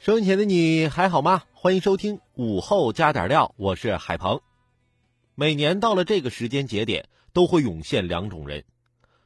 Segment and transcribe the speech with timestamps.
[0.00, 1.42] 收音前的你还好吗？
[1.52, 4.40] 欢迎收听午后加点料，我是海鹏。
[5.34, 8.64] 每年到了这个时间节点，都会涌现两种人，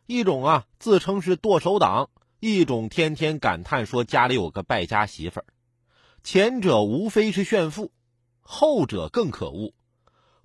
[0.06, 2.08] 一种啊自称是剁手党，
[2.40, 5.46] 一种天天感叹说家里有个败家媳妇儿。
[6.24, 7.92] 前者无非是炫富，
[8.40, 9.74] 后者更可恶，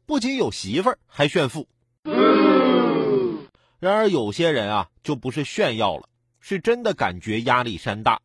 [0.05, 1.69] 不仅有媳妇儿，还炫富。
[3.79, 6.09] 然而有些人啊，就不是炫耀了，
[6.41, 8.19] 是真的感觉压力山大。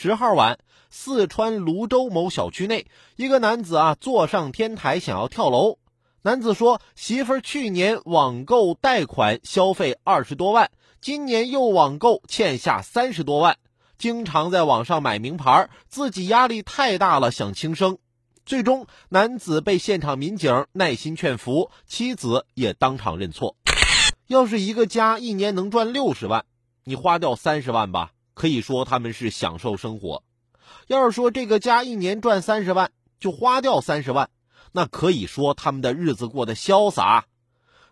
[0.00, 0.60] 十号晚，
[0.90, 5.78] 四川泸州某小区内，一个男子啊坐上天台想要跳楼。
[6.22, 13.56] 男子说，媳妇儿去年网购贷款消费二十多万，今年又网购欠下三十多万，
[13.98, 17.98] 经常在网上买名牌，自己压力太大了，想轻生。
[18.46, 23.56] 最终，男子被现场民警耐心劝服，妻子也当场认错。
[24.28, 26.44] 要是一个家一年能赚六十万，
[26.84, 28.12] 你花掉三十万吧。
[28.38, 30.22] 可以说他们是享受生活。
[30.86, 34.30] 要是说这个家一年赚三十万就花掉三十万，
[34.70, 37.24] 那可以说他们的日子过得潇洒。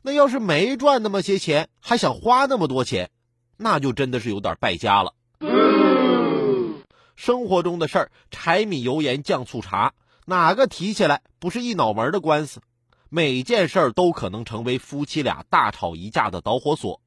[0.03, 3.11] 那要是没赚那么些钱，还想花那么多钱，
[3.57, 5.15] 那就真的是有点败家了。
[7.17, 9.95] 生活中的事儿，柴米油盐酱醋茶，
[10.27, 12.61] 哪个提起来不是一脑门的官司？
[13.09, 17.01] 每件事儿都可能成为夫妻俩大吵一架的导火索。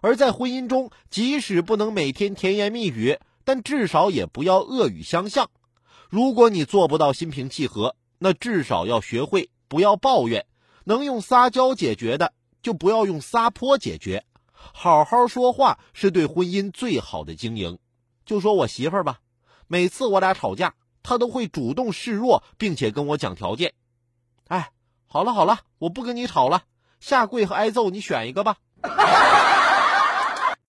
[0.00, 5.50] 而在婚姻中，即使不能每天甜言蜜语，但至少也不要恶语相向。
[6.08, 10.46] 如果你做不到心平气和，那至少要学会不要抱怨。
[10.84, 14.24] 能用撒娇解决的，就不要用撒泼解决。
[14.52, 17.78] 好好说话是对婚姻最好的经营。
[18.24, 19.18] 就说我媳妇儿吧，
[19.66, 23.74] 每次我俩吵架，她都会主动示弱，并且跟我讲条件。
[24.46, 24.70] 哎，
[25.06, 26.62] 好了好了，我不跟你吵了，
[27.00, 28.56] 下跪和挨揍你选一个吧。